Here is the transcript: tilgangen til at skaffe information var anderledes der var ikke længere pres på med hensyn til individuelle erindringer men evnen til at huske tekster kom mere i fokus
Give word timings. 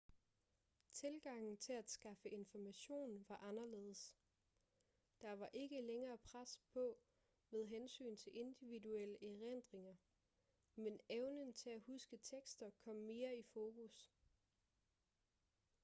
tilgangen 0.93 1.57
til 1.57 1.73
at 1.73 1.89
skaffe 1.89 2.29
information 2.29 3.25
var 3.29 3.35
anderledes 3.37 4.15
der 5.21 5.31
var 5.31 5.49
ikke 5.53 5.81
længere 5.81 6.17
pres 6.17 6.59
på 6.73 6.97
med 7.51 7.65
hensyn 7.67 8.15
til 8.17 8.35
individuelle 8.37 9.17
erindringer 9.21 9.95
men 10.75 10.99
evnen 11.09 11.53
til 11.53 11.69
at 11.69 11.81
huske 11.81 12.17
tekster 12.23 12.69
kom 12.69 12.95
mere 12.95 13.35
i 13.37 13.43
fokus 13.43 14.11